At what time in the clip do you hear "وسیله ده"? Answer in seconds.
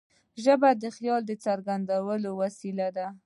2.41-3.07